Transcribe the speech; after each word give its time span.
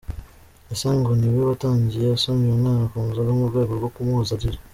Ise 0.73 0.87
ngo 0.99 1.11
niwe 1.19 1.41
watangiye 1.49 2.05
asomya 2.17 2.45
uyu 2.47 2.59
mwana 2.61 2.83
ku 2.91 2.97
nzoga 3.07 3.31
mu 3.37 3.45
rwego 3.49 3.71
rwo 3.79 3.89
kumuhoza 3.93 4.31
arira. 4.35 4.59